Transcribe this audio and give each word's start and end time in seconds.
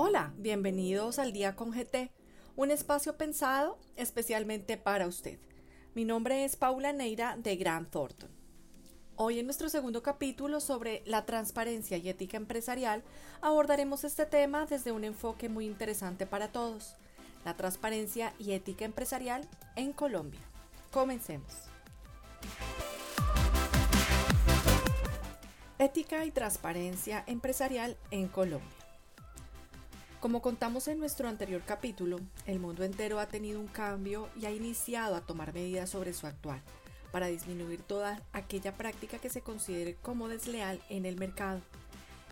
Hola, 0.00 0.32
bienvenidos 0.36 1.18
al 1.18 1.32
Día 1.32 1.56
con 1.56 1.72
GT, 1.72 2.12
un 2.54 2.70
espacio 2.70 3.16
pensado 3.16 3.80
especialmente 3.96 4.76
para 4.76 5.08
usted. 5.08 5.40
Mi 5.92 6.04
nombre 6.04 6.44
es 6.44 6.54
Paula 6.54 6.92
Neira 6.92 7.36
de 7.36 7.56
Grant 7.56 7.90
Thornton. 7.90 8.30
Hoy 9.16 9.40
en 9.40 9.46
nuestro 9.46 9.68
segundo 9.68 10.00
capítulo 10.00 10.60
sobre 10.60 11.02
la 11.04 11.26
transparencia 11.26 11.96
y 11.96 12.08
ética 12.08 12.36
empresarial 12.36 13.02
abordaremos 13.40 14.04
este 14.04 14.24
tema 14.24 14.66
desde 14.66 14.92
un 14.92 15.02
enfoque 15.02 15.48
muy 15.48 15.66
interesante 15.66 16.26
para 16.26 16.52
todos, 16.52 16.94
la 17.44 17.56
transparencia 17.56 18.32
y 18.38 18.52
ética 18.52 18.84
empresarial 18.84 19.48
en 19.74 19.92
Colombia. 19.92 20.42
Comencemos. 20.92 21.52
Ética 25.80 26.24
y 26.24 26.30
transparencia 26.30 27.24
empresarial 27.26 27.96
en 28.12 28.28
Colombia. 28.28 28.77
Como 30.20 30.42
contamos 30.42 30.88
en 30.88 30.98
nuestro 30.98 31.28
anterior 31.28 31.62
capítulo, 31.64 32.18
el 32.46 32.58
mundo 32.58 32.82
entero 32.82 33.20
ha 33.20 33.28
tenido 33.28 33.60
un 33.60 33.68
cambio 33.68 34.28
y 34.34 34.46
ha 34.46 34.50
iniciado 34.50 35.14
a 35.14 35.20
tomar 35.20 35.54
medidas 35.54 35.90
sobre 35.90 36.12
su 36.12 36.26
actual 36.26 36.60
para 37.12 37.28
disminuir 37.28 37.82
toda 37.82 38.20
aquella 38.32 38.74
práctica 38.74 39.18
que 39.18 39.30
se 39.30 39.42
considere 39.42 39.94
como 40.02 40.26
desleal 40.26 40.80
en 40.88 41.06
el 41.06 41.16
mercado. 41.16 41.60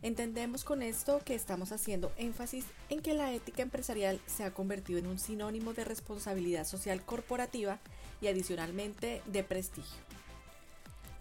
Entendemos 0.02 0.64
con 0.64 0.82
esto 0.82 1.20
que 1.24 1.36
estamos 1.36 1.70
haciendo 1.70 2.10
énfasis 2.16 2.64
en 2.88 3.02
que 3.02 3.14
la 3.14 3.32
ética 3.32 3.62
empresarial 3.62 4.20
se 4.26 4.42
ha 4.42 4.52
convertido 4.52 4.98
en 4.98 5.06
un 5.06 5.20
sinónimo 5.20 5.72
de 5.72 5.84
responsabilidad 5.84 6.66
social 6.66 7.04
corporativa 7.04 7.78
y 8.20 8.26
adicionalmente 8.26 9.22
de 9.26 9.44
prestigio. 9.44 10.05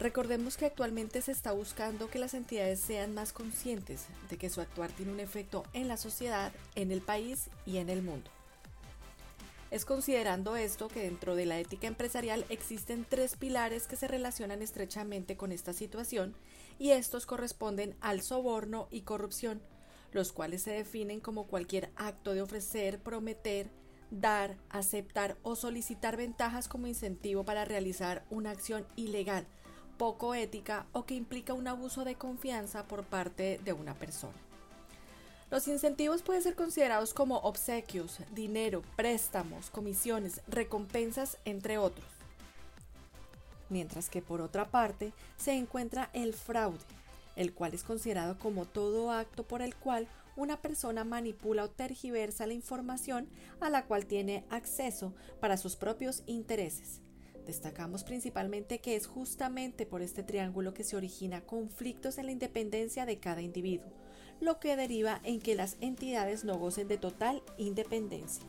Recordemos 0.06 0.56
que 0.56 0.68
actualmente 0.68 1.20
se 1.24 1.32
está 1.32 1.52
buscando 1.52 2.12
que 2.12 2.20
las 2.20 2.36
entidades 2.36 2.80
sean 2.80 3.16
más 3.16 3.34
conscientes 3.34 4.06
de 4.30 4.38
que 4.38 4.52
su 4.52 4.62
actuar 4.62 4.92
tiene 4.92 5.12
un 5.12 5.20
efecto 5.20 5.64
en 5.74 5.88
la 5.88 5.98
sociedad, 5.98 6.52
en 6.76 6.92
el 6.92 7.02
país 7.02 7.50
y 7.66 7.78
en 7.78 7.90
el 7.90 8.04
mundo. 8.04 8.30
Es 9.72 9.84
considerando 9.84 10.58
esto 10.58 10.90
que 10.90 11.02
dentro 11.02 11.36
de 11.36 11.48
la 11.48 11.58
ética 11.58 11.88
empresarial 11.88 12.46
existen 12.50 13.04
tres 13.10 13.36
pilares 13.36 13.88
que 13.88 13.96
se 13.96 14.08
relacionan 14.08 14.62
estrechamente 14.62 15.38
con 15.38 15.52
esta 15.52 15.74
situación 15.74 16.36
y 16.78 16.92
estos 16.92 17.26
corresponden 17.26 17.96
al 18.00 18.22
soborno 18.22 18.88
y 18.92 19.02
corrupción, 19.02 19.60
los 20.12 20.32
cuales 20.32 20.62
se 20.62 20.70
definen 20.70 21.20
como 21.20 21.48
cualquier 21.48 21.90
acto 21.96 22.36
de 22.36 22.44
ofrecer, 22.44 23.00
prometer, 23.00 23.72
dar, 24.12 24.56
aceptar 24.70 25.36
o 25.42 25.56
solicitar 25.56 26.16
ventajas 26.16 26.68
como 26.68 26.86
incentivo 26.86 27.44
para 27.44 27.66
realizar 27.66 28.24
una 28.30 28.52
acción 28.52 28.86
ilegal 28.96 29.48
poco 29.98 30.36
ética 30.36 30.86
o 30.92 31.06
que 31.06 31.16
implica 31.16 31.54
un 31.54 31.68
abuso 31.68 32.04
de 32.04 32.16
confianza 32.16 32.84
por 32.84 33.04
parte 33.04 33.60
de 33.64 33.74
una 33.74 33.94
persona. 33.94 34.38
Los 35.52 35.68
incentivos 35.68 36.24
pueden 36.24 36.42
ser 36.42 36.56
considerados 36.56 37.14
como 37.14 37.38
obsequios, 37.38 38.20
dinero, 38.34 38.84
préstamos, 38.96 39.70
comisiones, 39.70 40.42
recompensas, 40.48 41.38
entre 41.46 41.78
otros. 41.78 42.08
Mientras 43.70 44.10
que 44.10 44.22
por 44.22 44.42
otra 44.42 44.66
parte 44.66 45.14
se 45.38 45.54
encuentra 45.54 46.10
el 46.14 46.34
fraude, 46.34 46.80
el 47.36 47.54
cual 47.54 47.74
es 47.74 47.84
considerado 47.84 48.38
como 48.40 48.66
todo 48.66 49.12
acto 49.12 49.44
por 49.44 49.62
el 49.62 49.76
cual 49.76 50.08
una 50.36 50.58
persona 50.58 51.04
manipula 51.04 51.64
o 51.64 51.70
tergiversa 51.70 52.48
la 52.48 52.54
información 52.54 53.30
a 53.60 53.70
la 53.70 53.86
cual 53.86 54.06
tiene 54.06 54.46
acceso 54.50 55.14
para 55.40 55.58
sus 55.58 55.76
propios 55.76 56.24
intereses, 56.26 57.02
Destacamos 57.46 58.04
principalmente 58.04 58.80
que 58.80 58.96
es 58.96 59.06
justamente 59.06 59.86
por 59.86 60.02
este 60.02 60.24
triángulo 60.24 60.74
que 60.74 60.84
se 60.84 60.96
origina 60.96 61.42
conflictos 61.42 62.18
en 62.18 62.26
la 62.26 62.32
independencia 62.32 63.06
de 63.06 63.20
cada 63.20 63.42
individuo, 63.42 63.92
lo 64.42 64.60
que 64.60 64.76
deriva 64.76 65.22
en 65.24 65.40
que 65.40 65.54
las 65.54 65.78
entidades 65.80 66.44
no 66.44 66.58
gocen 66.58 66.88
de 66.88 66.98
total 66.98 67.44
independencia. 67.58 68.44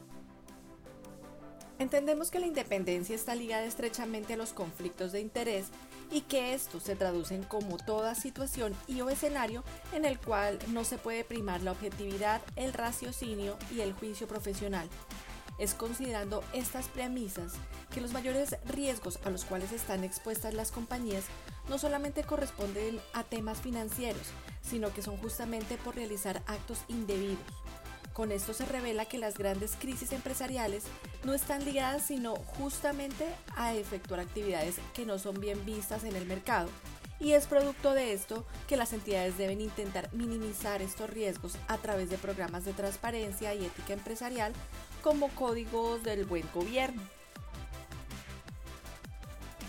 Entendemos 1.79 2.31
que 2.31 2.41
la 2.41 2.47
independencia 2.47 3.15
está 3.15 3.35
ligada 3.35 3.67
estrechamente 3.67 4.33
a 4.33 4.39
los 4.39 4.55
conflictos 4.55 5.13
de 5.13 5.21
interés 5.21 5.67
y 6.11 6.23
que 6.23 6.55
estos 6.55 6.85
se 6.85 6.97
traducen 6.97 7.43
como 7.43 7.77
toda 7.77 8.15
situación 8.15 8.75
y 8.89 9.03
o 9.03 9.11
escenario 9.11 9.63
en 9.93 10.07
el 10.07 10.19
cual 10.19 10.59
no 10.69 10.85
se 10.85 10.97
puede 10.97 11.23
primar 11.23 11.61
la 11.61 11.73
objetividad, 11.73 12.41
el 12.57 12.73
raciocinio 12.73 13.59
y 13.75 13.81
el 13.81 13.93
juicio 13.93 14.27
profesional, 14.27 14.89
es 15.59 15.75
considerando 15.75 16.43
estas 16.55 16.89
premisas 16.89 17.53
que 17.97 18.03
los 18.03 18.13
mayores 18.13 18.59
riesgos 18.67 19.19
a 19.25 19.31
los 19.31 19.47
cuales 19.47 19.73
están 19.73 20.05
expuestas 20.05 20.53
las 20.53 20.71
compañías 20.71 21.25
no 21.71 21.79
solamente 21.79 22.25
corresponden 22.25 23.01
a 23.15 23.25
temas 23.25 23.63
financieros, 23.63 24.27
sino 24.61 24.93
que 24.93 25.01
son 25.01 25.17
justamente 25.17 25.79
por 25.79 25.95
realizar 25.97 26.43
actos 26.47 26.81
indebidos. 26.89 27.39
Con 28.13 28.33
esto 28.33 28.53
se 28.53 28.67
revela 28.67 29.07
que 29.07 29.17
las 29.17 29.39
grandes 29.39 29.77
crisis 29.81 30.13
empresariales 30.13 30.85
no 31.25 31.33
están 31.33 31.65
ligadas 31.65 32.03
sino 32.03 32.35
justamente 32.37 33.25
a 33.57 33.73
efectuar 33.73 34.21
actividades 34.21 34.77
que 34.93 35.07
no 35.07 35.19
son 35.19 35.41
bien 35.41 35.65
vistas 35.65 36.05
en 36.05 36.17
el 36.17 36.27
mercado. 36.27 36.69
Y 37.19 37.33
es 37.33 37.47
producto 37.47 37.95
de 37.95 38.13
esto 38.13 38.45
que 38.69 38.77
las 38.77 38.93
entidades 38.93 39.39
deben 39.39 39.63
intentar 39.63 40.13
minimizar 40.13 40.83
estos 40.83 41.09
riesgos 41.09 41.55
a 41.67 41.79
través 41.79 42.11
de 42.11 42.19
programas 42.19 42.67
de 42.67 42.75
transparencia 42.75 43.55
y 43.55 43.65
ética 43.65 43.95
empresarial 43.95 44.53
como 45.01 45.31
códigos 45.31 46.03
del 46.03 46.27
buen 46.27 46.45
gobierno. 46.53 47.16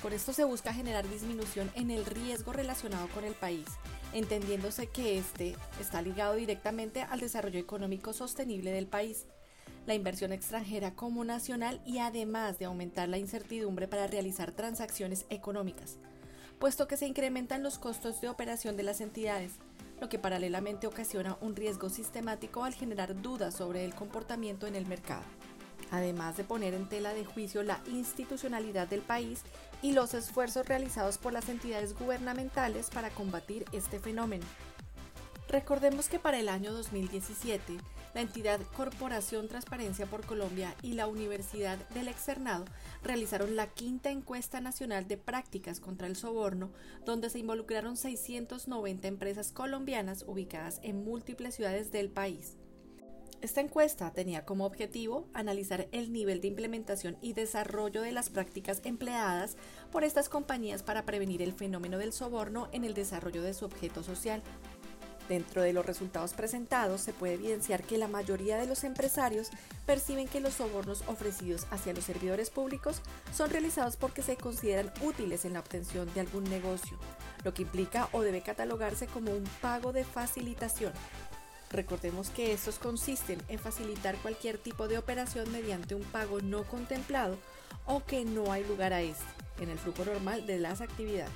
Con 0.02 0.14
esto 0.14 0.32
se 0.32 0.44
busca 0.44 0.74
generar 0.74 1.10
disminución 1.10 1.72
en 1.74 1.90
el 1.90 2.06
riesgo 2.06 2.54
relacionado 2.54 3.08
con 3.10 3.24
el 3.24 3.34
país, 3.34 3.66
entendiéndose 4.14 4.88
que 4.88 5.18
este 5.18 5.56
está 5.82 6.04
ligado 6.04 6.36
directamente 6.36 7.02
al 7.02 7.20
desarrollo 7.20 7.60
económico 7.60 8.14
sostenible 8.14 8.72
del 8.72 8.86
país, 8.86 9.26
la 9.88 9.96
inversión 9.96 10.34
extranjera 10.34 10.94
como 10.94 11.26
nacional 11.26 11.82
y 11.84 11.98
además 11.98 12.60
de 12.60 12.66
aumentar 12.66 13.10
la 13.10 13.18
incertidumbre 13.18 13.88
para 13.88 14.06
realizar 14.06 14.52
transacciones 14.52 15.26
económicas, 15.30 15.98
puesto 16.60 16.88
que 16.88 16.98
se 16.98 17.08
incrementan 17.08 17.64
los 17.64 17.80
costos 17.80 18.22
de 18.22 18.30
operación 18.30 18.78
de 18.78 18.84
las 18.84 19.02
entidades, 19.02 19.54
lo 20.00 20.10
que 20.10 20.20
paralelamente 20.20 20.86
ocasiona 20.86 21.38
un 21.42 21.56
riesgo 21.56 21.90
sistemático 21.90 22.64
al 22.64 22.76
generar 22.76 23.20
dudas 23.22 23.56
sobre 23.56 23.84
el 23.84 23.96
comportamiento 23.96 24.68
en 24.68 24.76
el 24.76 24.86
mercado, 24.86 25.24
además 25.92 26.38
de 26.38 26.44
poner 26.44 26.74
en 26.74 26.88
tela 26.88 27.14
de 27.14 27.26
juicio 27.26 27.64
la 27.64 27.80
institucionalidad 27.88 28.88
del 28.88 29.02
país 29.02 29.42
y 29.82 29.94
los 29.94 30.14
esfuerzos 30.14 30.68
realizados 30.68 31.18
por 31.18 31.34
las 31.34 31.50
entidades 31.50 31.98
gubernamentales 31.98 32.90
para 32.90 33.10
combatir 33.10 33.66
este 33.72 34.00
fenómeno. 34.00 34.46
Recordemos 35.50 36.10
que 36.10 36.20
para 36.20 36.40
el 36.40 36.50
año 36.50 36.74
2017, 36.74 37.78
la 38.14 38.22
entidad 38.22 38.60
Corporación 38.76 39.48
Transparencia 39.48 40.06
por 40.08 40.26
Colombia 40.26 40.76
y 40.82 40.94
la 40.94 41.08
Universidad 41.08 41.78
del 41.90 42.08
Externado 42.08 42.66
realizaron 43.04 43.56
la 43.56 43.68
quinta 43.68 44.10
encuesta 44.10 44.60
nacional 44.60 45.08
de 45.08 45.18
prácticas 45.18 45.80
contra 45.80 46.08
el 46.08 46.16
soborno, 46.16 46.72
donde 47.06 47.30
se 47.30 47.40
involucraron 47.40 47.96
690 47.96 49.08
empresas 49.08 49.52
colombianas 49.52 50.26
ubicadas 50.28 50.80
en 50.84 51.06
múltiples 51.06 51.56
ciudades 51.56 51.92
del 51.92 52.10
país. 52.10 52.58
Esta 53.40 53.62
encuesta 53.62 54.12
tenía 54.12 54.46
como 54.46 54.66
objetivo 54.66 55.28
analizar 55.34 55.88
el 55.92 56.12
nivel 56.12 56.42
de 56.42 56.48
implementación 56.48 57.18
y 57.22 57.34
desarrollo 57.34 58.02
de 58.02 58.12
las 58.12 58.32
prácticas 58.32 58.82
empleadas 58.84 59.58
por 59.92 60.04
estas 60.04 60.28
compañías 60.28 60.82
para 60.82 61.06
prevenir 61.06 61.44
el 61.44 61.54
fenómeno 61.54 62.00
del 62.00 62.14
soborno 62.14 62.68
en 62.72 62.84
el 62.84 62.96
desarrollo 62.96 63.44
de 63.44 63.54
su 63.54 63.66
objeto 63.66 64.02
social, 64.02 64.42
Dentro 65.28 65.62
de 65.62 65.74
los 65.74 65.86
resultados 65.86 66.34
presentados 66.34 67.02
se 67.02 67.12
puede 67.12 67.34
evidenciar 67.34 67.84
que 67.84 67.98
la 67.98 68.08
mayoría 68.08 68.58
de 68.58 68.66
los 68.66 68.84
empresarios 68.84 69.50
perciben 69.86 70.28
que 70.28 70.40
los 70.40 70.54
sobornos 70.54 71.04
ofrecidos 71.08 71.68
hacia 71.70 71.94
los 71.94 72.06
servidores 72.06 72.50
públicos 72.50 73.02
son 73.34 73.50
realizados 73.50 73.98
porque 73.98 74.22
se 74.22 74.38
consideran 74.38 74.92
útiles 75.02 75.44
en 75.44 75.54
la 75.54 75.60
obtención 75.60 76.12
de 76.14 76.22
algún 76.22 76.46
negocio, 76.46 76.98
lo 77.44 77.54
que 77.54 77.64
implica 77.64 78.08
o 78.14 78.22
debe 78.22 78.42
catalogarse 78.42 79.08
como 79.08 79.32
un 79.32 79.44
pago 79.62 79.92
de 79.92 80.06
facilitación. 80.06 80.94
Recordemos 81.70 82.30
que 82.30 82.54
estos 82.54 82.80
consisten 82.80 83.42
en 83.50 83.60
facilitar 83.60 84.16
cualquier 84.18 84.58
tipo 84.58 84.88
de 84.88 84.98
operación 84.98 85.52
mediante 85.52 85.96
un 85.96 86.04
pago 86.04 86.40
no 86.40 86.64
contemplado 86.64 87.38
o 87.86 88.04
que 88.06 88.24
no 88.24 88.52
hay 88.52 88.64
lugar 88.66 88.94
a 88.94 89.02
este 89.02 89.26
en 89.60 89.70
el 89.70 89.78
flujo 89.78 90.06
normal 90.06 90.46
de 90.46 90.60
las 90.60 90.82
actividades. 90.82 91.32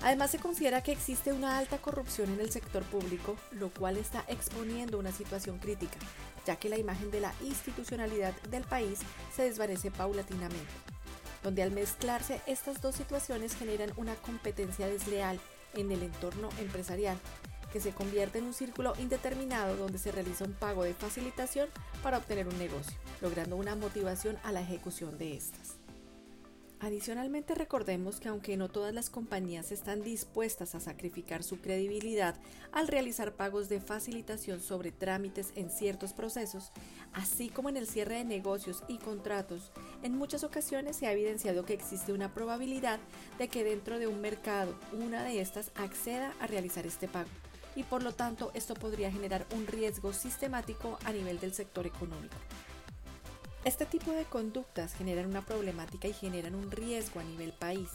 Además, 0.00 0.32
se 0.32 0.38
considera 0.38 0.82
que 0.82 0.90
existe 0.90 1.32
una 1.32 1.58
alta 1.58 1.78
corrupción 1.78 2.32
en 2.32 2.40
el 2.40 2.50
sector 2.50 2.82
público, 2.82 3.36
lo 3.52 3.70
cual 3.70 3.96
está 3.96 4.24
exponiendo 4.26 4.98
una 4.98 5.12
situación 5.12 5.58
crítica, 5.58 5.96
ya 6.44 6.56
que 6.56 6.68
la 6.68 6.78
imagen 6.78 7.12
de 7.12 7.20
la 7.20 7.32
institucionalidad 7.42 8.34
del 8.50 8.64
país 8.64 8.98
se 9.34 9.44
desvanece 9.44 9.92
paulatinamente, 9.92 10.72
donde 11.44 11.62
al 11.62 11.70
mezclarse 11.70 12.40
estas 12.46 12.82
dos 12.82 12.96
situaciones 12.96 13.54
generan 13.54 13.92
una 13.96 14.16
competencia 14.16 14.88
desleal 14.88 15.38
en 15.74 15.92
el 15.92 16.02
entorno 16.02 16.48
empresarial, 16.58 17.16
que 17.72 17.80
se 17.80 17.92
convierte 17.92 18.38
en 18.38 18.44
un 18.44 18.54
círculo 18.54 18.92
indeterminado 19.00 19.76
donde 19.76 19.98
se 19.98 20.12
realiza 20.12 20.44
un 20.44 20.52
pago 20.52 20.84
de 20.84 20.94
facilitación 20.94 21.68
para 22.02 22.18
obtener 22.18 22.46
un 22.46 22.58
negocio, 22.58 22.96
logrando 23.20 23.56
una 23.56 23.74
motivación 23.74 24.36
a 24.44 24.52
la 24.52 24.60
ejecución 24.60 25.18
de 25.18 25.36
estas. 25.36 25.76
Adicionalmente 26.82 27.54
recordemos 27.54 28.18
que 28.18 28.28
aunque 28.28 28.56
no 28.56 28.68
todas 28.68 28.92
las 28.92 29.08
compañías 29.08 29.70
están 29.70 30.02
dispuestas 30.02 30.74
a 30.74 30.80
sacrificar 30.80 31.44
su 31.44 31.60
credibilidad 31.60 32.34
al 32.72 32.88
realizar 32.88 33.36
pagos 33.36 33.68
de 33.68 33.80
facilitación 33.80 34.60
sobre 34.60 34.90
trámites 34.90 35.52
en 35.54 35.70
ciertos 35.70 36.12
procesos, 36.12 36.72
así 37.12 37.50
como 37.50 37.68
en 37.68 37.76
el 37.76 37.86
cierre 37.86 38.16
de 38.16 38.24
negocios 38.24 38.82
y 38.88 38.98
contratos, 38.98 39.70
en 40.02 40.18
muchas 40.18 40.42
ocasiones 40.42 40.96
se 40.96 41.06
ha 41.06 41.12
evidenciado 41.12 41.64
que 41.64 41.74
existe 41.74 42.12
una 42.12 42.34
probabilidad 42.34 42.98
de 43.38 43.46
que 43.46 43.62
dentro 43.62 44.00
de 44.00 44.08
un 44.08 44.20
mercado 44.20 44.74
una 44.90 45.22
de 45.22 45.40
estas 45.40 45.70
acceda 45.76 46.34
a 46.40 46.48
realizar 46.48 46.84
este 46.84 47.06
pago 47.06 47.30
y 47.74 47.82
por 47.84 48.02
lo 48.02 48.12
tanto 48.12 48.50
esto 48.54 48.74
podría 48.74 49.10
generar 49.10 49.46
un 49.54 49.66
riesgo 49.66 50.12
sistemático 50.12 50.98
a 51.04 51.12
nivel 51.12 51.38
del 51.40 51.54
sector 51.54 51.86
económico. 51.86 52.36
Este 53.64 53.86
tipo 53.86 54.10
de 54.10 54.24
conductas 54.24 54.94
generan 54.94 55.26
una 55.26 55.46
problemática 55.46 56.08
y 56.08 56.12
generan 56.12 56.54
un 56.54 56.70
riesgo 56.70 57.20
a 57.20 57.24
nivel 57.24 57.52
país, 57.52 57.88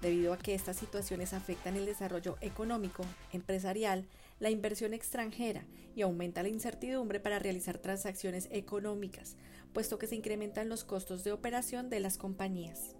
debido 0.00 0.32
a 0.32 0.38
que 0.38 0.54
estas 0.54 0.76
situaciones 0.76 1.32
afectan 1.32 1.76
el 1.76 1.86
desarrollo 1.86 2.36
económico, 2.40 3.04
empresarial, 3.32 4.06
la 4.40 4.50
inversión 4.50 4.92
extranjera 4.92 5.64
y 5.94 6.02
aumenta 6.02 6.42
la 6.42 6.48
incertidumbre 6.48 7.20
para 7.20 7.38
realizar 7.38 7.78
transacciones 7.78 8.48
económicas, 8.50 9.36
puesto 9.72 9.98
que 9.98 10.06
se 10.06 10.16
incrementan 10.16 10.68
los 10.68 10.84
costos 10.84 11.22
de 11.24 11.32
operación 11.32 11.90
de 11.90 12.00
las 12.00 12.18
compañías. 12.18 12.96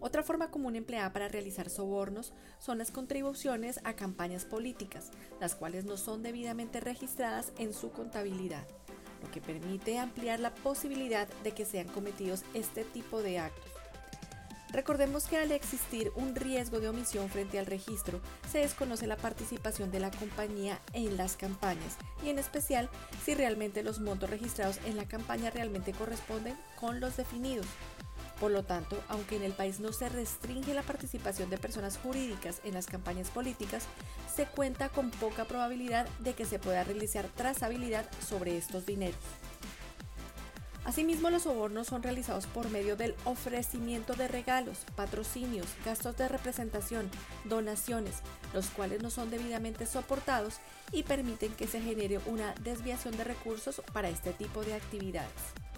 Otra 0.00 0.22
forma 0.22 0.50
común 0.50 0.76
empleada 0.76 1.12
para 1.12 1.28
realizar 1.28 1.70
sobornos 1.70 2.32
son 2.58 2.78
las 2.78 2.90
contribuciones 2.90 3.80
a 3.84 3.94
campañas 3.94 4.44
políticas, 4.44 5.10
las 5.40 5.54
cuales 5.54 5.84
no 5.84 5.96
son 5.96 6.22
debidamente 6.22 6.80
registradas 6.80 7.52
en 7.58 7.72
su 7.74 7.90
contabilidad 7.90 8.66
lo 9.22 9.30
que 9.30 9.40
permite 9.40 9.98
ampliar 9.98 10.40
la 10.40 10.54
posibilidad 10.54 11.28
de 11.44 11.52
que 11.52 11.64
sean 11.64 11.88
cometidos 11.88 12.42
este 12.54 12.84
tipo 12.84 13.22
de 13.22 13.38
actos. 13.38 13.70
Recordemos 14.72 15.26
que 15.26 15.36
al 15.36 15.50
existir 15.50 16.12
un 16.14 16.36
riesgo 16.36 16.78
de 16.78 16.88
omisión 16.88 17.28
frente 17.28 17.58
al 17.58 17.66
registro, 17.66 18.20
se 18.50 18.58
desconoce 18.58 19.08
la 19.08 19.16
participación 19.16 19.90
de 19.90 19.98
la 19.98 20.12
compañía 20.12 20.78
en 20.92 21.16
las 21.16 21.36
campañas 21.36 21.96
y 22.24 22.28
en 22.28 22.38
especial 22.38 22.88
si 23.24 23.34
realmente 23.34 23.82
los 23.82 23.98
montos 23.98 24.30
registrados 24.30 24.78
en 24.86 24.96
la 24.96 25.06
campaña 25.06 25.50
realmente 25.50 25.92
corresponden 25.92 26.56
con 26.78 27.00
los 27.00 27.16
definidos. 27.16 27.66
Por 28.40 28.50
lo 28.52 28.62
tanto, 28.62 28.96
aunque 29.08 29.36
en 29.36 29.42
el 29.42 29.52
país 29.52 29.80
no 29.80 29.92
se 29.92 30.08
restringe 30.08 30.72
la 30.72 30.82
participación 30.82 31.50
de 31.50 31.58
personas 31.58 31.98
jurídicas 31.98 32.62
en 32.64 32.72
las 32.72 32.86
campañas 32.86 33.28
políticas, 33.28 33.84
se 34.34 34.46
cuenta 34.46 34.88
con 34.88 35.10
poca 35.10 35.44
probabilidad 35.44 36.08
de 36.20 36.32
que 36.32 36.46
se 36.46 36.58
pueda 36.58 36.82
realizar 36.82 37.28
trazabilidad 37.36 38.06
sobre 38.26 38.56
estos 38.56 38.86
dineros. 38.86 39.20
Asimismo, 40.86 41.28
los 41.28 41.42
sobornos 41.42 41.88
son 41.88 42.02
realizados 42.02 42.46
por 42.46 42.70
medio 42.70 42.96
del 42.96 43.14
ofrecimiento 43.24 44.14
de 44.14 44.26
regalos, 44.26 44.78
patrocinios, 44.96 45.66
gastos 45.84 46.16
de 46.16 46.26
representación, 46.26 47.10
donaciones, 47.44 48.16
los 48.54 48.68
cuales 48.70 49.02
no 49.02 49.10
son 49.10 49.30
debidamente 49.30 49.84
soportados 49.84 50.54
y 50.90 51.02
permiten 51.02 51.52
que 51.52 51.66
se 51.66 51.82
genere 51.82 52.18
una 52.24 52.54
desviación 52.62 53.14
de 53.18 53.24
recursos 53.24 53.82
para 53.92 54.08
este 54.08 54.32
tipo 54.32 54.62
de 54.62 54.72
actividades. 54.72 55.69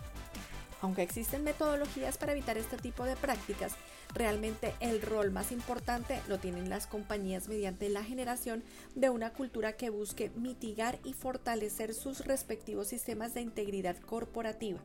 Aunque 0.82 1.02
existen 1.02 1.44
metodologías 1.44 2.18
para 2.18 2.32
evitar 2.32 2.58
este 2.58 2.76
tipo 2.76 3.04
de 3.04 3.14
prácticas, 3.14 3.72
realmente 4.14 4.74
el 4.80 5.00
rol 5.00 5.30
más 5.30 5.52
importante 5.52 6.20
lo 6.26 6.38
tienen 6.38 6.68
las 6.68 6.88
compañías 6.88 7.48
mediante 7.48 7.88
la 7.88 8.02
generación 8.02 8.64
de 8.96 9.08
una 9.08 9.32
cultura 9.32 9.74
que 9.74 9.90
busque 9.90 10.30
mitigar 10.34 10.98
y 11.04 11.12
fortalecer 11.12 11.94
sus 11.94 12.26
respectivos 12.26 12.88
sistemas 12.88 13.32
de 13.32 13.42
integridad 13.42 13.96
corporativa. 13.96 14.80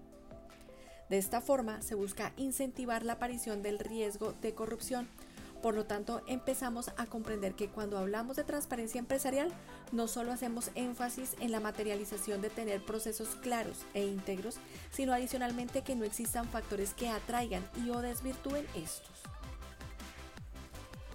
De 1.10 1.18
esta 1.18 1.42
forma 1.42 1.82
se 1.82 1.96
busca 1.96 2.32
incentivar 2.38 3.04
la 3.04 3.14
aparición 3.14 3.64
del 3.64 3.80
riesgo 3.80 4.34
de 4.34 4.54
corrupción, 4.54 5.08
por 5.68 5.76
lo 5.76 5.86
tanto, 5.86 6.22
empezamos 6.28 6.92
a 6.96 7.08
comprender 7.08 7.54
que 7.54 7.68
cuando 7.68 7.98
hablamos 7.98 8.38
de 8.38 8.46
transparencia 8.46 9.00
empresarial, 9.00 9.52
no 9.92 10.08
solo 10.08 10.32
hacemos 10.32 10.72
énfasis 10.76 11.36
en 11.42 11.52
la 11.52 11.60
materialización 11.60 12.42
de 12.42 12.50
tener 12.50 12.82
procesos 12.86 13.36
claros 13.42 13.80
e 13.94 14.06
íntegros, 14.06 14.60
sino 14.92 15.12
adicionalmente 15.12 15.82
que 15.82 15.98
no 15.98 16.06
existan 16.06 16.48
factores 16.48 16.94
que 16.94 17.10
atraigan 17.10 17.70
y 17.86 17.90
o 17.90 18.02
desvirtúen 18.02 18.66
estos. 18.76 19.12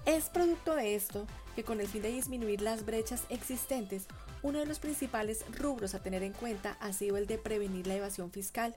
Es 0.04 0.28
producto 0.28 0.74
de 0.74 0.96
esto 0.96 1.26
que 1.56 1.64
con 1.64 1.80
el 1.80 1.88
fin 1.88 2.02
de 2.02 2.12
disminuir 2.12 2.60
las 2.60 2.84
brechas 2.84 3.24
existentes, 3.30 4.04
uno 4.42 4.58
de 4.58 4.66
los 4.66 4.80
principales 4.80 5.46
rubros 5.58 5.94
a 5.94 6.02
tener 6.02 6.22
en 6.22 6.34
cuenta 6.34 6.76
ha 6.78 6.92
sido 6.92 7.16
el 7.16 7.26
de 7.26 7.38
prevenir 7.38 7.86
la 7.86 7.94
evasión 7.94 8.30
fiscal. 8.30 8.76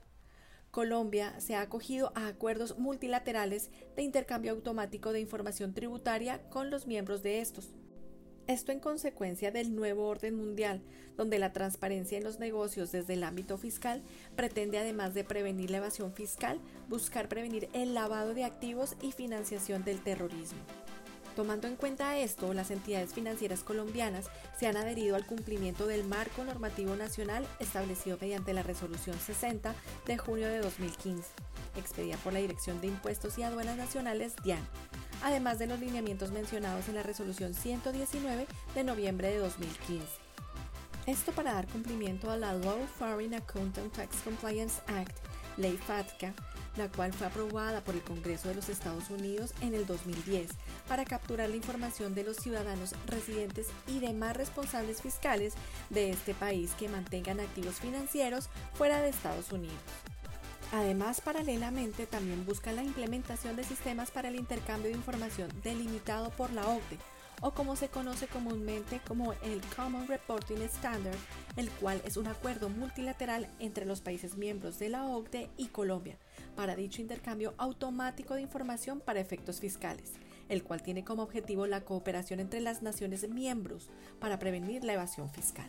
Colombia 0.76 1.32
se 1.40 1.54
ha 1.54 1.62
acogido 1.62 2.12
a 2.14 2.26
acuerdos 2.26 2.76
multilaterales 2.78 3.70
de 3.96 4.02
intercambio 4.02 4.52
automático 4.52 5.14
de 5.14 5.20
información 5.20 5.72
tributaria 5.72 6.42
con 6.50 6.68
los 6.68 6.86
miembros 6.86 7.22
de 7.22 7.40
estos. 7.40 7.70
Esto 8.46 8.72
en 8.72 8.80
consecuencia 8.80 9.50
del 9.50 9.74
nuevo 9.74 10.06
orden 10.06 10.34
mundial, 10.34 10.82
donde 11.16 11.38
la 11.38 11.54
transparencia 11.54 12.18
en 12.18 12.24
los 12.24 12.40
negocios 12.40 12.92
desde 12.92 13.14
el 13.14 13.24
ámbito 13.24 13.56
fiscal 13.56 14.02
pretende 14.36 14.76
además 14.76 15.14
de 15.14 15.24
prevenir 15.24 15.70
la 15.70 15.78
evasión 15.78 16.12
fiscal, 16.12 16.60
buscar 16.90 17.26
prevenir 17.26 17.70
el 17.72 17.94
lavado 17.94 18.34
de 18.34 18.44
activos 18.44 18.96
y 19.00 19.12
financiación 19.12 19.82
del 19.82 20.02
terrorismo. 20.02 20.58
Tomando 21.36 21.68
en 21.68 21.76
cuenta 21.76 22.16
esto, 22.16 22.54
las 22.54 22.70
entidades 22.70 23.12
financieras 23.12 23.62
colombianas 23.62 24.24
se 24.58 24.66
han 24.66 24.78
adherido 24.78 25.16
al 25.16 25.26
cumplimiento 25.26 25.86
del 25.86 26.02
marco 26.02 26.42
normativo 26.42 26.96
nacional 26.96 27.46
establecido 27.60 28.16
mediante 28.18 28.54
la 28.54 28.62
Resolución 28.62 29.18
60 29.18 29.74
de 30.06 30.16
junio 30.16 30.48
de 30.48 30.60
2015, 30.60 31.28
expedida 31.76 32.16
por 32.16 32.32
la 32.32 32.38
Dirección 32.38 32.80
de 32.80 32.86
Impuestos 32.86 33.36
y 33.36 33.42
Aduanas 33.42 33.76
Nacionales, 33.76 34.32
DIAN, 34.44 34.66
además 35.22 35.58
de 35.58 35.66
los 35.66 35.78
lineamientos 35.78 36.32
mencionados 36.32 36.88
en 36.88 36.94
la 36.94 37.02
Resolución 37.02 37.52
119 37.52 38.46
de 38.74 38.84
noviembre 38.84 39.28
de 39.28 39.36
2015. 39.36 40.06
Esto 41.06 41.32
para 41.32 41.52
dar 41.52 41.66
cumplimiento 41.66 42.30
a 42.30 42.38
la 42.38 42.54
Law 42.54 42.78
Foreign 42.98 43.34
Accountant 43.34 43.94
Tax 43.94 44.22
Compliance 44.24 44.80
Act, 44.86 45.18
Ley 45.58 45.76
FATCA, 45.76 46.32
la 46.76 46.88
cual 46.88 47.12
fue 47.12 47.26
aprobada 47.26 47.82
por 47.82 47.94
el 47.94 48.02
Congreso 48.02 48.48
de 48.48 48.54
los 48.54 48.68
Estados 48.68 49.10
Unidos 49.10 49.52
en 49.60 49.74
el 49.74 49.86
2010 49.86 50.50
para 50.88 51.04
capturar 51.04 51.48
la 51.48 51.56
información 51.56 52.14
de 52.14 52.24
los 52.24 52.36
ciudadanos 52.36 52.94
residentes 53.06 53.68
y 53.86 54.00
demás 54.00 54.36
responsables 54.36 55.02
fiscales 55.02 55.54
de 55.90 56.10
este 56.10 56.34
país 56.34 56.72
que 56.78 56.88
mantengan 56.88 57.40
activos 57.40 57.76
financieros 57.76 58.48
fuera 58.74 59.00
de 59.00 59.08
Estados 59.08 59.52
Unidos. 59.52 59.76
Además, 60.72 61.20
paralelamente 61.20 62.06
también 62.06 62.44
busca 62.44 62.72
la 62.72 62.82
implementación 62.82 63.54
de 63.56 63.64
sistemas 63.64 64.10
para 64.10 64.28
el 64.28 64.36
intercambio 64.36 64.90
de 64.90 64.96
información 64.96 65.48
delimitado 65.62 66.30
por 66.30 66.52
la 66.52 66.66
OCDE, 66.66 66.98
o 67.40 67.52
como 67.52 67.76
se 67.76 67.88
conoce 67.88 68.26
comúnmente 68.26 69.00
como 69.06 69.32
el 69.34 69.60
Common 69.76 70.08
Reporting 70.08 70.62
Standard, 70.62 71.18
el 71.56 71.70
cual 71.70 72.02
es 72.04 72.16
un 72.16 72.26
acuerdo 72.26 72.68
multilateral 72.68 73.48
entre 73.60 73.86
los 73.86 74.00
países 74.00 74.36
miembros 74.36 74.78
de 74.78 74.88
la 74.88 75.04
OCDE 75.04 75.50
y 75.56 75.68
Colombia 75.68 76.18
para 76.56 76.74
dicho 76.74 77.00
intercambio 77.00 77.54
automático 77.58 78.34
de 78.34 78.42
información 78.42 79.00
para 79.00 79.20
efectos 79.20 79.60
fiscales, 79.60 80.14
el 80.48 80.64
cual 80.64 80.82
tiene 80.82 81.04
como 81.04 81.22
objetivo 81.22 81.66
la 81.66 81.82
cooperación 81.82 82.40
entre 82.40 82.60
las 82.60 82.82
naciones 82.82 83.28
miembros 83.28 83.90
para 84.18 84.38
prevenir 84.38 84.82
la 84.82 84.94
evasión 84.94 85.30
fiscal. 85.30 85.68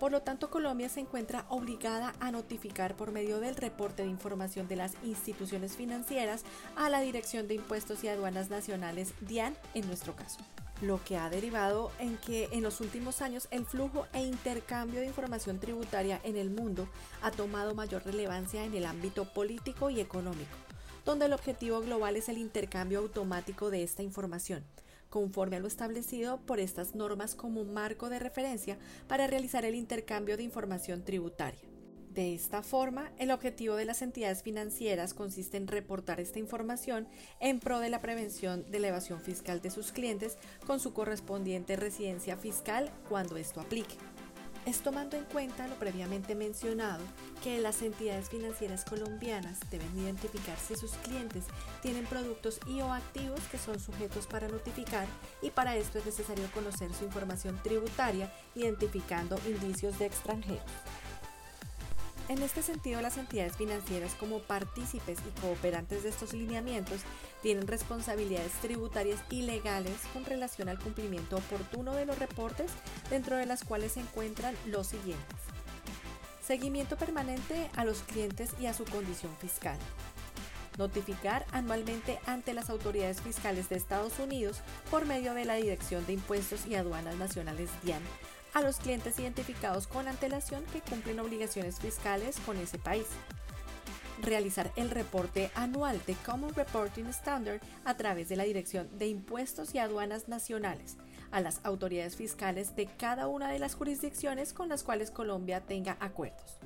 Por 0.00 0.12
lo 0.12 0.22
tanto, 0.22 0.50
Colombia 0.50 0.88
se 0.88 1.00
encuentra 1.00 1.46
obligada 1.48 2.14
a 2.20 2.30
notificar 2.30 2.96
por 2.96 3.12
medio 3.12 3.40
del 3.40 3.56
reporte 3.56 4.02
de 4.02 4.10
información 4.10 4.68
de 4.68 4.76
las 4.76 4.92
instituciones 5.04 5.76
financieras 5.76 6.44
a 6.76 6.90
la 6.90 7.00
Dirección 7.00 7.48
de 7.48 7.54
Impuestos 7.54 8.04
y 8.04 8.08
Aduanas 8.08 8.50
Nacionales, 8.50 9.14
DIAN, 9.22 9.56
en 9.74 9.86
nuestro 9.86 10.14
caso 10.14 10.40
lo 10.82 11.02
que 11.02 11.16
ha 11.16 11.30
derivado 11.30 11.90
en 11.98 12.16
que 12.18 12.48
en 12.52 12.62
los 12.62 12.80
últimos 12.80 13.22
años 13.22 13.48
el 13.50 13.64
flujo 13.64 14.06
e 14.12 14.22
intercambio 14.22 15.00
de 15.00 15.06
información 15.06 15.58
tributaria 15.58 16.20
en 16.24 16.36
el 16.36 16.50
mundo 16.50 16.88
ha 17.22 17.30
tomado 17.30 17.74
mayor 17.74 18.04
relevancia 18.04 18.64
en 18.64 18.74
el 18.74 18.86
ámbito 18.86 19.24
político 19.32 19.90
y 19.90 20.00
económico, 20.00 20.56
donde 21.04 21.26
el 21.26 21.32
objetivo 21.32 21.80
global 21.80 22.16
es 22.16 22.28
el 22.28 22.38
intercambio 22.38 22.98
automático 22.98 23.70
de 23.70 23.82
esta 23.82 24.02
información 24.02 24.64
conforme 25.08 25.56
a 25.56 25.60
lo 25.60 25.68
establecido 25.68 26.38
por 26.38 26.60
estas 26.60 26.94
normas 26.94 27.34
como 27.34 27.64
marco 27.64 28.10
de 28.10 28.18
referencia 28.18 28.76
para 29.08 29.26
realizar 29.26 29.64
el 29.64 29.74
intercambio 29.74 30.36
de 30.36 30.42
información 30.42 31.04
tributaria. 31.04 31.75
De 32.16 32.34
esta 32.34 32.62
forma, 32.62 33.12
el 33.18 33.30
objetivo 33.30 33.76
de 33.76 33.84
las 33.84 34.00
entidades 34.00 34.42
financieras 34.42 35.12
consiste 35.12 35.58
en 35.58 35.68
reportar 35.68 36.18
esta 36.18 36.38
información 36.38 37.06
en 37.40 37.60
pro 37.60 37.78
de 37.78 37.90
la 37.90 38.00
prevención 38.00 38.64
de 38.70 38.80
la 38.80 38.88
evasión 38.88 39.20
fiscal 39.20 39.60
de 39.60 39.70
sus 39.70 39.92
clientes 39.92 40.38
con 40.66 40.80
su 40.80 40.94
correspondiente 40.94 41.76
residencia 41.76 42.38
fiscal 42.38 42.90
cuando 43.10 43.36
esto 43.36 43.60
aplique 43.60 43.96
es 44.64 44.80
tomando 44.80 45.16
en 45.16 45.24
cuenta 45.24 45.68
lo 45.68 45.76
previamente 45.76 46.34
mencionado 46.34 47.04
que 47.44 47.60
las 47.60 47.82
entidades 47.82 48.30
financieras 48.30 48.84
colombianas 48.84 49.60
deben 49.70 49.96
identificar 49.96 50.58
si 50.58 50.74
sus 50.74 50.92
clientes 51.04 51.44
tienen 51.82 52.04
productos 52.06 52.58
y 52.66 52.80
o 52.80 52.92
activos 52.92 53.40
que 53.50 53.58
son 53.58 53.78
sujetos 53.78 54.26
para 54.26 54.48
notificar 54.48 55.06
y 55.40 55.50
para 55.50 55.76
esto 55.76 55.98
es 55.98 56.06
necesario 56.06 56.50
conocer 56.52 56.92
su 56.94 57.04
información 57.04 57.60
tributaria 57.62 58.32
identificando 58.56 59.38
indicios 59.46 59.98
de 60.00 60.06
extranjeros. 60.06 60.64
En 62.28 62.42
este 62.42 62.60
sentido, 62.60 63.00
las 63.00 63.18
entidades 63.18 63.56
financieras 63.56 64.14
como 64.14 64.40
partícipes 64.40 65.18
y 65.20 65.40
cooperantes 65.40 66.02
de 66.02 66.08
estos 66.08 66.32
lineamientos 66.32 67.02
tienen 67.40 67.68
responsabilidades 67.68 68.50
tributarias 68.54 69.20
y 69.30 69.42
legales 69.42 69.94
con 70.12 70.24
relación 70.24 70.68
al 70.68 70.80
cumplimiento 70.80 71.36
oportuno 71.36 71.94
de 71.94 72.04
los 72.04 72.18
reportes, 72.18 72.72
dentro 73.10 73.36
de 73.36 73.46
las 73.46 73.62
cuales 73.62 73.92
se 73.92 74.00
encuentran 74.00 74.56
los 74.66 74.88
siguientes. 74.88 75.36
Seguimiento 76.44 76.96
permanente 76.96 77.70
a 77.76 77.84
los 77.84 78.00
clientes 78.00 78.50
y 78.60 78.66
a 78.66 78.74
su 78.74 78.84
condición 78.84 79.34
fiscal. 79.36 79.78
Notificar 80.78 81.46
anualmente 81.52 82.18
ante 82.26 82.54
las 82.54 82.70
autoridades 82.70 83.20
fiscales 83.20 83.68
de 83.68 83.76
Estados 83.76 84.18
Unidos 84.18 84.62
por 84.90 85.06
medio 85.06 85.32
de 85.32 85.44
la 85.44 85.54
Dirección 85.54 86.04
de 86.06 86.14
Impuestos 86.14 86.66
y 86.66 86.74
Aduanas 86.74 87.16
Nacionales 87.16 87.70
DIAN 87.84 88.02
a 88.56 88.62
los 88.62 88.78
clientes 88.78 89.18
identificados 89.18 89.86
con 89.86 90.08
antelación 90.08 90.64
que 90.72 90.80
cumplen 90.80 91.20
obligaciones 91.20 91.78
fiscales 91.78 92.40
con 92.46 92.56
ese 92.56 92.78
país. 92.78 93.04
Realizar 94.22 94.72
el 94.76 94.88
reporte 94.88 95.50
anual 95.54 96.00
de 96.06 96.14
Common 96.24 96.54
Reporting 96.54 97.04
Standard 97.08 97.60
a 97.84 97.98
través 97.98 98.30
de 98.30 98.36
la 98.36 98.44
Dirección 98.44 98.88
de 98.96 99.08
Impuestos 99.08 99.74
y 99.74 99.78
Aduanas 99.78 100.28
Nacionales 100.28 100.96
a 101.30 101.42
las 101.42 101.60
autoridades 101.64 102.16
fiscales 102.16 102.74
de 102.76 102.86
cada 102.86 103.28
una 103.28 103.50
de 103.50 103.58
las 103.58 103.74
jurisdicciones 103.74 104.54
con 104.54 104.70
las 104.70 104.84
cuales 104.84 105.10
Colombia 105.10 105.60
tenga 105.60 105.98
acuerdos. 106.00 106.56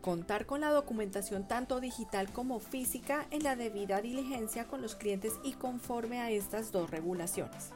Contar 0.00 0.44
con 0.44 0.60
la 0.60 0.72
documentación 0.72 1.46
tanto 1.46 1.78
digital 1.78 2.32
como 2.32 2.58
física 2.58 3.28
en 3.30 3.44
la 3.44 3.54
debida 3.54 4.00
diligencia 4.00 4.66
con 4.66 4.82
los 4.82 4.96
clientes 4.96 5.34
y 5.44 5.52
conforme 5.52 6.20
a 6.20 6.32
estas 6.32 6.72
dos 6.72 6.90
regulaciones. 6.90 7.70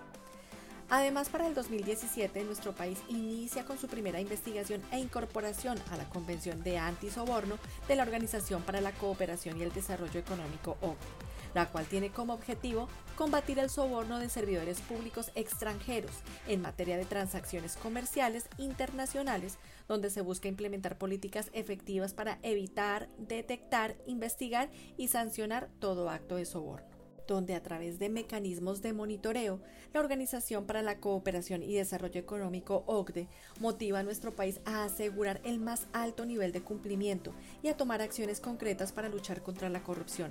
Además, 0.88 1.28
para 1.30 1.48
el 1.48 1.54
2017, 1.54 2.44
nuestro 2.44 2.72
país 2.72 3.00
inicia 3.08 3.64
con 3.64 3.76
su 3.76 3.88
primera 3.88 4.20
investigación 4.20 4.80
e 4.92 5.00
incorporación 5.00 5.76
a 5.90 5.96
la 5.96 6.08
Convención 6.08 6.62
de 6.62 6.78
Antisoborno 6.78 7.58
de 7.88 7.96
la 7.96 8.04
Organización 8.04 8.62
para 8.62 8.80
la 8.80 8.92
Cooperación 8.92 9.58
y 9.58 9.62
el 9.64 9.72
Desarrollo 9.72 10.20
Económico 10.20 10.76
OCDE, 10.80 11.26
la 11.54 11.66
cual 11.66 11.86
tiene 11.86 12.10
como 12.10 12.34
objetivo 12.34 12.88
combatir 13.16 13.58
el 13.58 13.68
soborno 13.68 14.20
de 14.20 14.28
servidores 14.28 14.80
públicos 14.80 15.32
extranjeros 15.34 16.12
en 16.46 16.62
materia 16.62 16.96
de 16.96 17.04
transacciones 17.04 17.76
comerciales 17.76 18.44
internacionales, 18.56 19.58
donde 19.88 20.08
se 20.08 20.20
busca 20.20 20.46
implementar 20.46 20.98
políticas 20.98 21.50
efectivas 21.52 22.14
para 22.14 22.38
evitar, 22.42 23.08
detectar, 23.18 23.96
investigar 24.06 24.70
y 24.96 25.08
sancionar 25.08 25.68
todo 25.80 26.10
acto 26.10 26.36
de 26.36 26.44
soborno 26.44 26.95
donde 27.26 27.54
a 27.54 27.62
través 27.62 27.98
de 27.98 28.08
mecanismos 28.08 28.82
de 28.82 28.92
monitoreo, 28.92 29.60
la 29.92 30.00
Organización 30.00 30.66
para 30.66 30.82
la 30.82 30.98
Cooperación 30.98 31.62
y 31.62 31.74
Desarrollo 31.74 32.20
Económico 32.20 32.84
OCDE 32.86 33.28
motiva 33.60 34.00
a 34.00 34.02
nuestro 34.02 34.34
país 34.34 34.60
a 34.64 34.84
asegurar 34.84 35.40
el 35.44 35.58
más 35.58 35.86
alto 35.92 36.24
nivel 36.24 36.52
de 36.52 36.62
cumplimiento 36.62 37.32
y 37.62 37.68
a 37.68 37.76
tomar 37.76 38.02
acciones 38.02 38.40
concretas 38.40 38.92
para 38.92 39.08
luchar 39.08 39.42
contra 39.42 39.68
la 39.68 39.82
corrupción, 39.82 40.30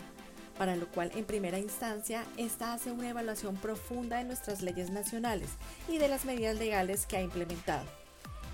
para 0.58 0.76
lo 0.76 0.90
cual 0.92 1.12
en 1.16 1.26
primera 1.26 1.60
instancia 1.60 2.24
esta 2.38 2.74
hace 2.74 2.92
una 2.92 3.10
evaluación 3.10 3.56
profunda 3.56 4.18
de 4.18 4.24
nuestras 4.24 4.62
leyes 4.62 4.90
nacionales 4.90 5.50
y 5.90 5.98
de 5.98 6.08
las 6.08 6.26
medidas 6.26 6.58
legales 6.58 7.06
que 7.06 7.18
ha 7.18 7.22
implementado. 7.22 7.86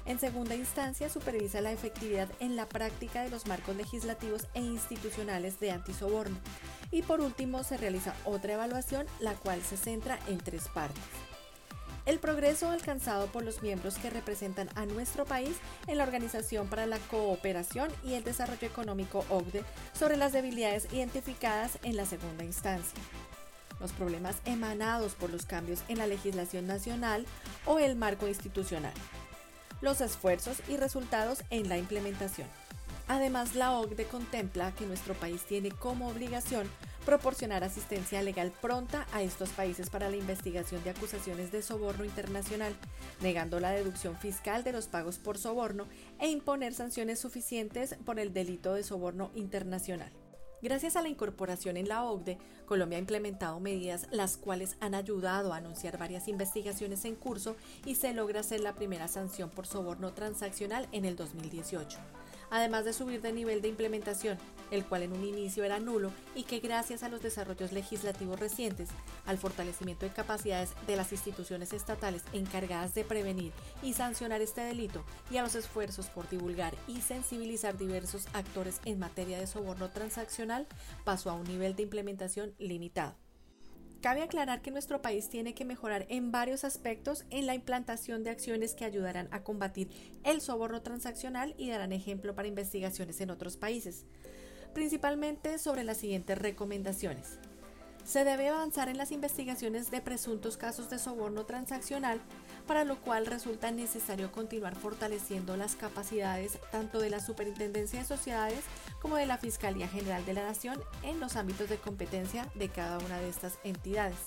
En 0.05 0.19
segunda 0.19 0.55
instancia, 0.55 1.09
supervisa 1.09 1.61
la 1.61 1.71
efectividad 1.71 2.27
en 2.39 2.55
la 2.55 2.67
práctica 2.67 3.21
de 3.21 3.29
los 3.29 3.45
marcos 3.45 3.75
legislativos 3.75 4.47
e 4.55 4.61
institucionales 4.61 5.59
de 5.59 5.71
antisoborno 5.71 6.37
y 6.91 7.01
por 7.01 7.21
último, 7.21 7.63
se 7.63 7.77
realiza 7.77 8.13
otra 8.25 8.53
evaluación, 8.53 9.05
la 9.19 9.33
cual 9.33 9.61
se 9.61 9.77
centra 9.77 10.19
en 10.27 10.37
tres 10.37 10.67
partes. 10.67 11.03
El 12.05 12.19
progreso 12.19 12.69
alcanzado 12.69 13.27
por 13.27 13.43
los 13.43 13.61
miembros 13.61 13.97
que 13.97 14.09
representan 14.09 14.69
a 14.75 14.85
nuestro 14.85 15.25
país 15.25 15.55
en 15.87 15.97
la 15.97 16.03
Organización 16.03 16.67
para 16.67 16.87
la 16.87 16.97
Cooperación 16.97 17.89
y 18.03 18.13
el 18.13 18.23
Desarrollo 18.23 18.67
Económico 18.67 19.23
OCDE 19.29 19.63
sobre 19.93 20.17
las 20.17 20.33
debilidades 20.33 20.91
identificadas 20.91 21.77
en 21.83 21.95
la 21.95 22.05
segunda 22.05 22.43
instancia 22.43 22.99
los 23.81 23.91
problemas 23.91 24.37
emanados 24.45 25.15
por 25.15 25.29
los 25.29 25.45
cambios 25.45 25.83
en 25.89 25.97
la 25.97 26.07
legislación 26.07 26.67
nacional 26.67 27.25
o 27.65 27.79
el 27.79 27.95
marco 27.95 28.27
institucional, 28.27 28.93
los 29.81 29.99
esfuerzos 29.99 30.61
y 30.69 30.77
resultados 30.77 31.43
en 31.49 31.67
la 31.67 31.77
implementación. 31.77 32.47
Además, 33.11 33.55
la 33.55 33.77
OCDE 33.77 34.05
contempla 34.05 34.73
que 34.73 34.85
nuestro 34.85 35.13
país 35.15 35.43
tiene 35.43 35.69
como 35.69 36.07
obligación 36.07 36.65
proporcionar 37.05 37.61
asistencia 37.61 38.21
legal 38.21 38.53
pronta 38.61 39.05
a 39.11 39.21
estos 39.21 39.49
países 39.49 39.89
para 39.89 40.09
la 40.09 40.15
investigación 40.15 40.81
de 40.85 40.91
acusaciones 40.91 41.51
de 41.51 41.61
soborno 41.61 42.05
internacional, 42.05 42.73
negando 43.19 43.59
la 43.59 43.71
deducción 43.71 44.15
fiscal 44.15 44.63
de 44.63 44.71
los 44.71 44.87
pagos 44.87 45.17
por 45.17 45.37
soborno 45.37 45.87
e 46.21 46.29
imponer 46.29 46.73
sanciones 46.73 47.19
suficientes 47.19 47.97
por 48.05 48.17
el 48.17 48.31
delito 48.31 48.75
de 48.75 48.83
soborno 48.83 49.29
internacional. 49.35 50.13
Gracias 50.61 50.95
a 50.95 51.01
la 51.01 51.09
incorporación 51.09 51.75
en 51.75 51.89
la 51.89 52.05
OCDE, 52.05 52.37
Colombia 52.65 52.97
ha 52.97 53.01
implementado 53.01 53.59
medidas 53.59 54.07
las 54.11 54.37
cuales 54.37 54.77
han 54.79 54.95
ayudado 54.95 55.51
a 55.51 55.57
anunciar 55.57 55.97
varias 55.97 56.29
investigaciones 56.29 57.03
en 57.03 57.15
curso 57.15 57.57
y 57.85 57.95
se 57.95 58.13
logra 58.13 58.39
hacer 58.39 58.61
la 58.61 58.73
primera 58.73 59.09
sanción 59.09 59.49
por 59.49 59.67
soborno 59.67 60.13
transaccional 60.13 60.87
en 60.93 61.03
el 61.03 61.17
2018 61.17 61.99
además 62.51 62.85
de 62.85 62.93
subir 62.93 63.21
de 63.21 63.33
nivel 63.33 63.61
de 63.61 63.69
implementación, 63.69 64.37
el 64.69 64.85
cual 64.85 65.03
en 65.03 65.13
un 65.13 65.23
inicio 65.23 65.63
era 65.63 65.79
nulo 65.79 66.11
y 66.35 66.43
que 66.43 66.59
gracias 66.59 67.01
a 67.01 67.09
los 67.09 67.23
desarrollos 67.23 67.71
legislativos 67.71 68.39
recientes, 68.39 68.89
al 69.25 69.39
fortalecimiento 69.39 70.05
de 70.05 70.13
capacidades 70.13 70.73
de 70.85 70.95
las 70.95 71.11
instituciones 71.11 71.73
estatales 71.73 72.23
encargadas 72.33 72.93
de 72.93 73.03
prevenir 73.03 73.51
y 73.81 73.93
sancionar 73.93 74.41
este 74.41 74.61
delito 74.61 75.03
y 75.31 75.37
a 75.37 75.43
los 75.43 75.55
esfuerzos 75.55 76.07
por 76.07 76.29
divulgar 76.29 76.75
y 76.87 77.01
sensibilizar 77.01 77.77
diversos 77.77 78.27
actores 78.33 78.79
en 78.85 78.99
materia 78.99 79.39
de 79.39 79.47
soborno 79.47 79.89
transaccional, 79.89 80.67
pasó 81.03 81.31
a 81.31 81.33
un 81.33 81.45
nivel 81.45 81.75
de 81.75 81.83
implementación 81.83 82.53
limitado. 82.59 83.15
Cabe 84.01 84.23
aclarar 84.23 84.63
que 84.63 84.71
nuestro 84.71 85.03
país 85.03 85.29
tiene 85.29 85.53
que 85.53 85.63
mejorar 85.63 86.07
en 86.09 86.31
varios 86.31 86.63
aspectos 86.63 87.23
en 87.29 87.45
la 87.45 87.53
implantación 87.53 88.23
de 88.23 88.31
acciones 88.31 88.73
que 88.73 88.83
ayudarán 88.83 89.27
a 89.29 89.43
combatir 89.43 89.91
el 90.23 90.41
soborno 90.41 90.81
transaccional 90.81 91.53
y 91.55 91.69
darán 91.69 91.91
ejemplo 91.91 92.33
para 92.33 92.47
investigaciones 92.47 93.21
en 93.21 93.29
otros 93.29 93.57
países, 93.57 94.05
principalmente 94.73 95.59
sobre 95.59 95.83
las 95.83 95.97
siguientes 95.97 96.35
recomendaciones. 96.35 97.37
Se 98.11 98.25
debe 98.25 98.49
avanzar 98.49 98.89
en 98.89 98.97
las 98.97 99.13
investigaciones 99.13 99.89
de 99.89 100.01
presuntos 100.01 100.57
casos 100.57 100.89
de 100.89 100.99
soborno 100.99 101.45
transaccional, 101.45 102.19
para 102.67 102.83
lo 102.83 102.99
cual 102.99 103.25
resulta 103.25 103.71
necesario 103.71 104.33
continuar 104.33 104.75
fortaleciendo 104.75 105.55
las 105.55 105.77
capacidades 105.77 106.59
tanto 106.73 106.99
de 106.99 107.09
la 107.09 107.21
Superintendencia 107.21 107.99
de 107.99 108.05
Sociedades 108.05 108.65
como 109.01 109.15
de 109.15 109.27
la 109.27 109.37
Fiscalía 109.37 109.87
General 109.87 110.25
de 110.25 110.33
la 110.33 110.43
Nación 110.43 110.77
en 111.03 111.21
los 111.21 111.37
ámbitos 111.37 111.69
de 111.69 111.77
competencia 111.77 112.49
de 112.55 112.67
cada 112.67 112.97
una 112.97 113.17
de 113.19 113.29
estas 113.29 113.59
entidades. 113.63 114.17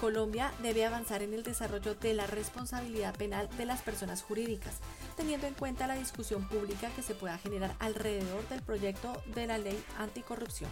Colombia 0.00 0.52
debe 0.60 0.84
avanzar 0.84 1.22
en 1.22 1.34
el 1.34 1.44
desarrollo 1.44 1.94
de 1.94 2.14
la 2.14 2.26
responsabilidad 2.26 3.14
penal 3.14 3.48
de 3.58 3.64
las 3.64 3.82
personas 3.82 4.24
jurídicas, 4.24 4.78
teniendo 5.16 5.46
en 5.46 5.54
cuenta 5.54 5.86
la 5.86 5.94
discusión 5.94 6.48
pública 6.48 6.90
que 6.96 7.02
se 7.02 7.14
pueda 7.14 7.38
generar 7.38 7.76
alrededor 7.78 8.48
del 8.48 8.60
proyecto 8.60 9.22
de 9.36 9.46
la 9.46 9.58
ley 9.58 9.80
anticorrupción. 10.00 10.70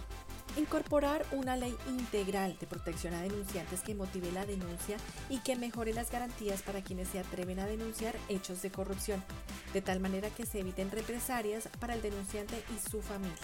Incorporar 0.57 1.25
una 1.31 1.57
ley 1.57 1.77
integral 1.89 2.57
de 2.59 2.67
protección 2.67 3.15
a 3.15 3.23
denunciantes 3.23 3.83
que 3.83 3.95
motive 3.95 4.33
la 4.33 4.45
denuncia 4.45 4.97
y 5.29 5.39
que 5.39 5.55
mejore 5.55 5.95
las 5.95 6.11
garantías 6.11 6.63
para 6.63 6.83
quienes 6.83 7.09
se 7.09 7.21
atreven 7.21 7.61
a 7.61 7.67
denunciar 7.67 8.17
hechos 8.29 8.61
de 8.61 8.71
corrupción, 8.71 9.23
de 9.73 9.81
tal 9.81 10.01
manera 10.01 10.29
que 10.31 10.47
se 10.47 10.61
eviten 10.61 10.91
represalias 10.91 11.69
para 11.79 11.95
el 11.95 12.03
denunciante 12.03 12.63
y 12.75 12.91
su 12.91 13.01
familia. 13.01 13.37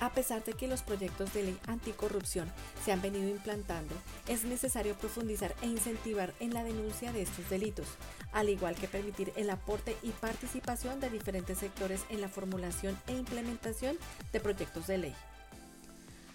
A 0.00 0.12
pesar 0.12 0.44
de 0.44 0.52
que 0.52 0.68
los 0.68 0.82
proyectos 0.82 1.32
de 1.32 1.44
ley 1.44 1.58
anticorrupción 1.66 2.52
se 2.84 2.92
han 2.92 3.02
venido 3.02 3.28
implantando, 3.28 3.94
es 4.28 4.44
necesario 4.44 4.94
profundizar 4.94 5.54
e 5.62 5.66
incentivar 5.66 6.34
en 6.40 6.54
la 6.54 6.62
denuncia 6.62 7.10
de 7.12 7.22
estos 7.22 7.48
delitos, 7.48 7.86
al 8.32 8.48
igual 8.48 8.76
que 8.76 8.86
permitir 8.86 9.32
el 9.34 9.50
aporte 9.50 9.96
y 10.02 10.10
participación 10.10 11.00
de 11.00 11.10
diferentes 11.10 11.58
sectores 11.58 12.04
en 12.10 12.20
la 12.20 12.28
formulación 12.28 12.96
e 13.08 13.14
implementación 13.14 13.98
de 14.30 14.40
proyectos 14.40 14.86
de 14.86 14.98
ley. 14.98 15.14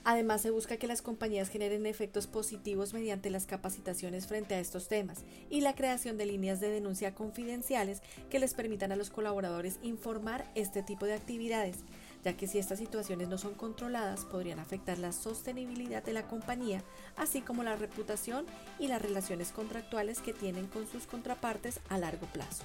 Además, 0.06 0.42
se 0.42 0.52
busca 0.52 0.76
que 0.76 0.88
las 0.88 1.02
compañías 1.02 1.50
generen 1.50 1.86
efectos 1.86 2.28
positivos 2.28 2.94
mediante 2.94 3.30
las 3.30 3.46
capacitaciones 3.46 4.28
frente 4.28 4.54
a 4.54 4.60
estos 4.60 4.90
temas 4.90 5.24
y 5.50 5.62
la 5.62 5.76
creación 5.76 6.18
de 6.18 6.26
líneas 6.26 6.60
de 6.60 6.70
denuncia 6.70 7.16
confidenciales 7.16 8.02
que 8.30 8.40
les 8.40 8.54
permitan 8.54 8.92
a 8.92 8.98
los 8.98 9.10
colaboradores 9.10 9.80
informar 9.82 10.52
este 10.56 10.84
tipo 10.84 11.06
de 11.06 11.14
actividades, 11.14 11.78
ya 12.24 12.36
que 12.36 12.48
si 12.48 12.60
estas 12.60 12.80
situaciones 12.80 13.30
no 13.30 13.38
son 13.38 13.54
controladas 13.54 14.26
podrían 14.26 14.60
afectar 14.60 15.00
la 15.00 15.14
sostenibilidad 15.14 16.04
de 16.04 16.14
la 16.14 16.28
compañía, 16.28 16.84
así 17.16 17.42
como 17.42 17.64
la 17.64 17.78
reputación 17.78 18.46
y 18.80 18.88
las 18.88 19.02
relaciones 19.02 19.52
contractuales 19.52 20.20
que 20.20 20.34
tienen 20.34 20.68
con 20.68 20.86
sus 20.86 21.08
contrapartes 21.08 21.80
a 21.88 21.98
largo 21.98 22.28
plazo 22.28 22.64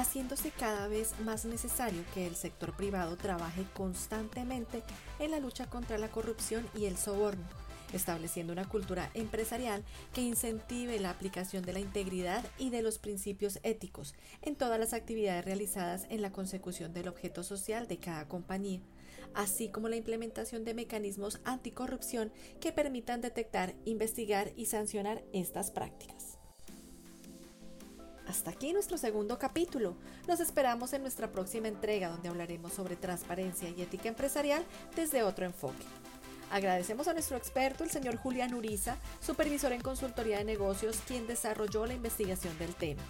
haciéndose 0.00 0.50
cada 0.50 0.88
vez 0.88 1.14
más 1.20 1.44
necesario 1.44 2.02
que 2.14 2.26
el 2.26 2.34
sector 2.34 2.74
privado 2.74 3.16
trabaje 3.16 3.64
constantemente 3.74 4.82
en 5.18 5.30
la 5.30 5.40
lucha 5.40 5.68
contra 5.68 5.98
la 5.98 6.08
corrupción 6.08 6.66
y 6.74 6.86
el 6.86 6.96
soborno, 6.96 7.44
estableciendo 7.92 8.52
una 8.52 8.68
cultura 8.68 9.10
empresarial 9.14 9.84
que 10.14 10.22
incentive 10.22 10.98
la 11.00 11.10
aplicación 11.10 11.64
de 11.64 11.74
la 11.74 11.80
integridad 11.80 12.44
y 12.58 12.70
de 12.70 12.82
los 12.82 12.98
principios 12.98 13.58
éticos 13.62 14.14
en 14.42 14.56
todas 14.56 14.80
las 14.80 14.94
actividades 14.94 15.44
realizadas 15.44 16.06
en 16.08 16.22
la 16.22 16.32
consecución 16.32 16.94
del 16.94 17.08
objeto 17.08 17.42
social 17.42 17.86
de 17.86 17.98
cada 17.98 18.26
compañía, 18.26 18.80
así 19.34 19.68
como 19.68 19.88
la 19.88 19.96
implementación 19.96 20.64
de 20.64 20.74
mecanismos 20.74 21.40
anticorrupción 21.44 22.32
que 22.60 22.72
permitan 22.72 23.20
detectar, 23.20 23.74
investigar 23.84 24.52
y 24.56 24.66
sancionar 24.66 25.22
estas 25.32 25.70
prácticas. 25.70 26.19
Hasta 28.30 28.52
aquí 28.52 28.72
nuestro 28.72 28.96
segundo 28.96 29.40
capítulo. 29.40 29.96
Nos 30.28 30.38
esperamos 30.38 30.92
en 30.92 31.02
nuestra 31.02 31.32
próxima 31.32 31.66
entrega 31.66 32.10
donde 32.10 32.28
hablaremos 32.28 32.72
sobre 32.72 32.94
transparencia 32.94 33.68
y 33.70 33.82
ética 33.82 34.08
empresarial 34.08 34.64
desde 34.94 35.24
otro 35.24 35.46
enfoque. 35.46 35.84
Agradecemos 36.52 37.08
a 37.08 37.12
nuestro 37.12 37.36
experto, 37.36 37.82
el 37.82 37.90
señor 37.90 38.18
Julián 38.18 38.54
Uriza, 38.54 38.98
supervisor 39.18 39.72
en 39.72 39.80
consultoría 39.80 40.38
de 40.38 40.44
negocios, 40.44 41.00
quien 41.08 41.26
desarrolló 41.26 41.86
la 41.86 41.94
investigación 41.94 42.56
del 42.60 42.72
tema. 42.76 43.02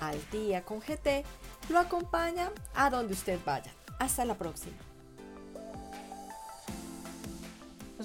Al 0.00 0.18
día 0.32 0.64
con 0.64 0.80
GT 0.80 1.24
lo 1.68 1.78
acompaña 1.78 2.50
a 2.74 2.90
donde 2.90 3.12
usted 3.12 3.38
vaya. 3.46 3.72
Hasta 4.00 4.24
la 4.24 4.36
próxima. 4.36 4.89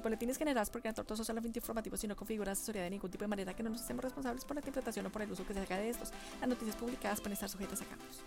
Boletines 0.05 0.37
generados 0.37 0.69
por 0.69 0.81
Gran 0.81 0.93
Tortoso 0.93 1.23
solamente 1.23 1.59
informativos 1.59 2.03
y 2.03 2.07
no 2.07 2.15
configuran 2.15 2.51
asesoría 2.51 2.83
de 2.83 2.91
ningún 2.91 3.09
tipo 3.09 3.23
de 3.23 3.27
manera 3.27 3.55
que 3.55 3.63
no 3.63 3.71
nos 3.71 3.81
hacemos 3.81 4.03
responsables 4.03 4.45
por 4.45 4.55
la 4.55 4.61
interpretación 4.61 5.05
o 5.07 5.11
por 5.11 5.23
el 5.23 5.31
uso 5.31 5.45
que 5.45 5.53
se 5.53 5.59
haga 5.59 5.77
de 5.77 5.89
estos. 5.89 6.11
Las 6.39 6.49
noticias 6.49 6.75
publicadas 6.75 7.19
pueden 7.19 7.33
estar 7.33 7.49
sujetas 7.49 7.81
a 7.81 7.85
cambios. 7.85 8.21